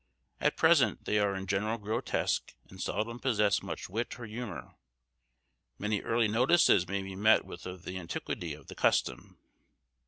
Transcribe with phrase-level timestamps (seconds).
[0.39, 4.73] At present they are in general grotesque, and seldom possess much wit or humour.
[5.77, 9.37] Many early notices may be met with of the antiquity of the custom.